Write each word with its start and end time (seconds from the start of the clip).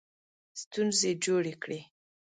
ستونزې 0.61 1.11
جوړې 1.23 1.53
کړې. 1.63 1.79